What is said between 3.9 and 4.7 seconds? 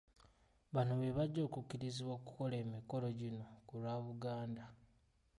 Buganda.